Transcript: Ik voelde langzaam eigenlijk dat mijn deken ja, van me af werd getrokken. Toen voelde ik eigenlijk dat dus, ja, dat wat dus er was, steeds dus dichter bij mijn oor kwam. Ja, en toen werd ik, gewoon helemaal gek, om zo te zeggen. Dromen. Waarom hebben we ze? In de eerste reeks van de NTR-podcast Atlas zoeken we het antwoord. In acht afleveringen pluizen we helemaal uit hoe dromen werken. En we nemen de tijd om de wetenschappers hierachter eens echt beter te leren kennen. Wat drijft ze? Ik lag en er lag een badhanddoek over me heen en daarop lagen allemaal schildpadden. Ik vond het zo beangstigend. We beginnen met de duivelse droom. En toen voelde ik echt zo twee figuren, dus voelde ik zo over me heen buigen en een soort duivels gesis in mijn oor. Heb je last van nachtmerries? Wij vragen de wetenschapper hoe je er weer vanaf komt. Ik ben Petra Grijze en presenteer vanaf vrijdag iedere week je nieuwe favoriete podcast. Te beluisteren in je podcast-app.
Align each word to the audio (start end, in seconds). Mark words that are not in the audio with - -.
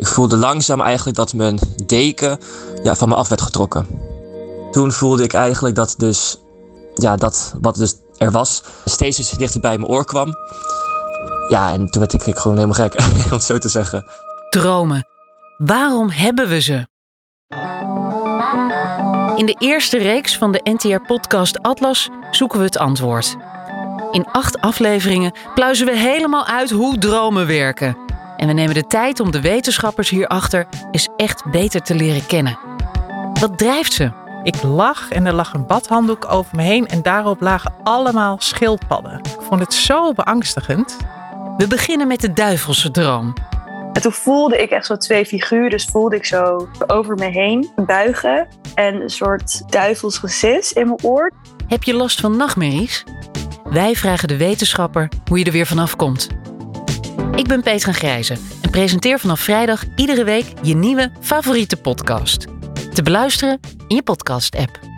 Ik 0.00 0.06
voelde 0.06 0.36
langzaam 0.36 0.80
eigenlijk 0.80 1.16
dat 1.16 1.32
mijn 1.32 1.58
deken 1.86 2.38
ja, 2.82 2.94
van 2.94 3.08
me 3.08 3.14
af 3.14 3.28
werd 3.28 3.40
getrokken. 3.40 3.86
Toen 4.70 4.92
voelde 4.92 5.22
ik 5.22 5.32
eigenlijk 5.32 5.74
dat 5.74 5.94
dus, 5.98 6.38
ja, 6.94 7.16
dat 7.16 7.54
wat 7.60 7.74
dus 7.74 7.94
er 8.16 8.30
was, 8.30 8.62
steeds 8.84 9.16
dus 9.16 9.30
dichter 9.30 9.60
bij 9.60 9.78
mijn 9.78 9.90
oor 9.90 10.04
kwam. 10.04 10.34
Ja, 11.48 11.72
en 11.72 11.90
toen 11.90 12.00
werd 12.00 12.26
ik, 12.26 12.38
gewoon 12.38 12.56
helemaal 12.56 12.88
gek, 12.88 13.02
om 13.32 13.40
zo 13.40 13.58
te 13.58 13.68
zeggen. 13.68 14.06
Dromen. 14.50 15.06
Waarom 15.56 16.10
hebben 16.10 16.48
we 16.48 16.60
ze? 16.60 16.86
In 19.36 19.46
de 19.46 19.56
eerste 19.58 19.98
reeks 19.98 20.38
van 20.38 20.52
de 20.52 20.60
NTR-podcast 20.64 21.62
Atlas 21.62 22.08
zoeken 22.30 22.58
we 22.58 22.64
het 22.64 22.78
antwoord. 22.78 23.36
In 24.10 24.26
acht 24.32 24.60
afleveringen 24.60 25.32
pluizen 25.54 25.86
we 25.86 25.96
helemaal 25.96 26.46
uit 26.46 26.70
hoe 26.70 26.98
dromen 26.98 27.46
werken. 27.46 28.09
En 28.40 28.46
we 28.46 28.52
nemen 28.52 28.74
de 28.74 28.86
tijd 28.86 29.20
om 29.20 29.30
de 29.30 29.40
wetenschappers 29.40 30.10
hierachter 30.10 30.66
eens 30.90 31.08
echt 31.16 31.50
beter 31.50 31.82
te 31.82 31.94
leren 31.94 32.26
kennen. 32.26 32.58
Wat 33.40 33.58
drijft 33.58 33.92
ze? 33.92 34.10
Ik 34.42 34.62
lag 34.62 35.10
en 35.10 35.26
er 35.26 35.32
lag 35.32 35.54
een 35.54 35.66
badhanddoek 35.66 36.32
over 36.32 36.56
me 36.56 36.62
heen 36.62 36.86
en 36.86 37.02
daarop 37.02 37.40
lagen 37.40 37.74
allemaal 37.82 38.36
schildpadden. 38.38 39.18
Ik 39.18 39.40
vond 39.40 39.60
het 39.60 39.74
zo 39.74 40.12
beangstigend. 40.12 40.96
We 41.56 41.66
beginnen 41.66 42.06
met 42.06 42.20
de 42.20 42.32
duivelse 42.32 42.90
droom. 42.90 43.34
En 43.92 44.02
toen 44.02 44.12
voelde 44.12 44.62
ik 44.62 44.70
echt 44.70 44.86
zo 44.86 44.96
twee 44.96 45.26
figuren, 45.26 45.70
dus 45.70 45.84
voelde 45.84 46.16
ik 46.16 46.24
zo 46.24 46.68
over 46.86 47.14
me 47.14 47.28
heen 47.30 47.70
buigen 47.86 48.48
en 48.74 49.00
een 49.00 49.10
soort 49.10 49.72
duivels 49.72 50.18
gesis 50.18 50.72
in 50.72 50.86
mijn 50.86 51.02
oor. 51.02 51.32
Heb 51.66 51.82
je 51.82 51.94
last 51.94 52.20
van 52.20 52.36
nachtmerries? 52.36 53.04
Wij 53.64 53.94
vragen 53.94 54.28
de 54.28 54.36
wetenschapper 54.36 55.08
hoe 55.28 55.38
je 55.38 55.44
er 55.44 55.52
weer 55.52 55.66
vanaf 55.66 55.96
komt. 55.96 56.28
Ik 57.40 57.48
ben 57.48 57.62
Petra 57.62 57.92
Grijze 57.92 58.36
en 58.62 58.70
presenteer 58.70 59.18
vanaf 59.18 59.40
vrijdag 59.40 59.84
iedere 59.96 60.24
week 60.24 60.52
je 60.62 60.74
nieuwe 60.74 61.10
favoriete 61.20 61.76
podcast. 61.76 62.46
Te 62.92 63.02
beluisteren 63.02 63.60
in 63.88 63.96
je 63.96 64.02
podcast-app. 64.02 64.89